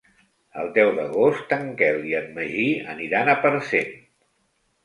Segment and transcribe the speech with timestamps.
[0.61, 2.65] El deu d'agost en Quel i en Magí
[2.97, 3.97] aniran a Parcent.